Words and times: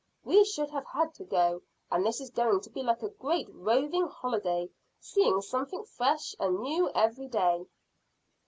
We 0.23 0.43
should 0.45 0.71
have 0.71 0.87
had 0.87 1.13
to 1.13 1.23
go, 1.23 1.61
and 1.91 2.03
this 2.03 2.19
is 2.19 2.31
going 2.31 2.61
to 2.61 2.71
be 2.71 2.81
like 2.81 3.03
a 3.03 3.09
great 3.09 3.47
roving 3.53 4.07
holiday, 4.07 4.71
seeing 4.99 5.41
something 5.43 5.83
fresh 5.83 6.33
and 6.39 6.59
new 6.59 6.89
every 6.95 7.27
day." 7.27 7.67